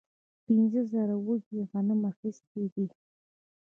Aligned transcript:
پنځه 0.45 0.81
زره 0.91 1.15
وږي 1.25 1.59
غنم 1.69 2.01
اخیستي 2.11 2.63
دي. 2.73 2.87